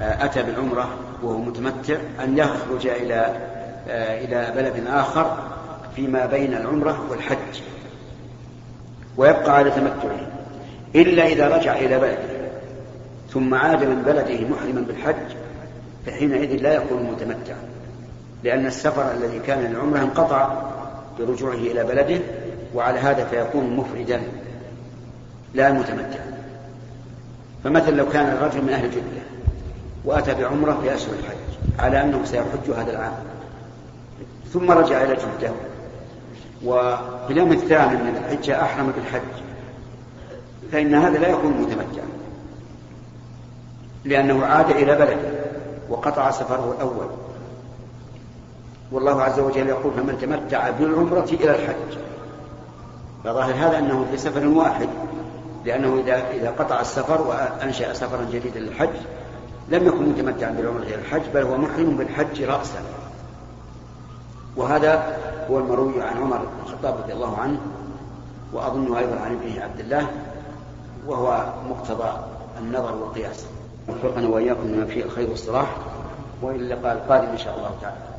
آه، 0.00 0.24
أتى 0.24 0.42
بالعمرة 0.42 0.88
وهو 1.22 1.38
متمتع 1.38 1.96
أن 2.24 2.38
يخرج 2.38 2.86
إلى 2.86 3.26
آه، 3.88 4.24
إلى 4.24 4.52
بلد 4.56 4.86
آخر 4.88 5.26
فيما 5.96 6.26
بين 6.26 6.54
العمرة 6.54 6.96
والحج 7.10 7.60
ويبقى 9.16 9.56
على 9.56 9.70
تمتعه 9.70 10.20
إلا 10.94 11.26
إذا 11.26 11.56
رجع 11.56 11.76
إلى 11.76 11.98
بلده 11.98 12.35
ثم 13.36 13.54
عاد 13.54 13.84
من 13.84 14.02
بلده 14.02 14.48
محرما 14.48 14.80
بالحج 14.80 15.36
فحينئذ 16.06 16.62
لا 16.62 16.74
يكون 16.74 17.02
متمتعا 17.02 17.58
لأن 18.44 18.66
السفر 18.66 19.12
الذي 19.12 19.38
كان 19.38 19.58
للعمرة 19.58 19.98
انقطع 19.98 20.62
برجوعه 21.18 21.54
إلى 21.54 21.84
بلده 21.84 22.20
وعلى 22.74 22.98
هذا 22.98 23.24
فيكون 23.24 23.76
مفردا 23.76 24.20
لا 25.54 25.72
متمتعا 25.72 26.36
فمثلا 27.64 27.96
لو 27.96 28.08
كان 28.08 28.26
الرجل 28.26 28.62
من 28.62 28.68
أهل 28.68 28.90
جدة 28.90 29.22
وأتى 30.04 30.34
بعمرة 30.34 30.80
في 30.82 30.94
أشهر 30.94 31.14
الحج 31.14 31.68
على 31.78 32.02
أنه 32.02 32.24
سيحج 32.24 32.70
هذا 32.76 32.90
العام. 32.90 33.12
ثم 34.52 34.70
رجع 34.70 35.02
إلى 35.02 35.14
جدة 35.14 35.50
وفي 36.64 37.30
اليوم 37.30 37.52
الثامن 37.52 38.00
من 38.04 38.22
الحجة 38.24 38.62
أحرم 38.62 38.92
بالحج 38.96 39.42
فإن 40.72 40.94
هذا 40.94 41.18
لا 41.18 41.28
يكون 41.28 41.52
متمتعا 41.52 42.15
لأنه 44.06 44.46
عاد 44.46 44.70
إلى 44.70 44.94
بلده 44.94 45.30
وقطع 45.88 46.30
سفره 46.30 46.74
الأول. 46.78 47.06
والله 48.92 49.22
عز 49.22 49.40
وجل 49.40 49.68
يقول 49.68 49.92
فمن 49.92 50.18
تمتع 50.20 50.70
بالعمرة 50.70 51.28
إلى 51.32 51.50
الحج. 51.50 51.98
فظاهر 53.24 53.54
هذا 53.54 53.78
أنه 53.78 54.06
في 54.10 54.16
سفر 54.16 54.46
واحد 54.46 54.88
لأنه 55.64 56.00
إذا 56.00 56.30
إذا 56.30 56.50
قطع 56.50 56.80
السفر 56.80 57.22
وأنشأ 57.22 57.92
سفرا 57.92 58.24
جديدا 58.32 58.60
للحج 58.60 58.96
لم 59.68 59.86
يكن 59.86 60.08
متمتعا 60.08 60.50
بالعمرة 60.50 60.82
إلى 60.82 60.94
الحج 60.94 61.22
بل 61.34 61.42
هو 61.42 61.56
محرم 61.56 61.96
بالحج 61.96 62.42
رأسا. 62.42 62.82
وهذا 64.56 65.18
هو 65.50 65.58
المروي 65.58 66.02
عن 66.02 66.16
عمر 66.16 66.38
بن 66.38 66.66
الخطاب 66.66 66.96
رضي 66.96 67.12
الله 67.12 67.38
عنه 67.38 67.58
وأظنه 68.52 68.98
أيضا 68.98 69.20
عن 69.20 69.32
ابنه 69.32 69.62
عبد 69.62 69.80
الله 69.80 70.06
وهو 71.06 71.46
مقتضى 71.70 72.10
النظر 72.58 72.94
والقياس. 72.94 73.46
وفقنا 73.88 74.28
وإياكم 74.28 74.68
لما 74.68 74.86
فيه 74.86 75.04
الخير 75.04 75.30
والصلاح. 75.30 75.76
وإلى 76.42 76.62
اللقاء 76.62 76.92
القادم 76.92 77.28
إن 77.28 77.38
شاء 77.38 77.56
الله 77.56 77.70
تعالى. 77.82 78.15